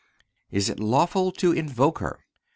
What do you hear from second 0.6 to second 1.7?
It Lawful To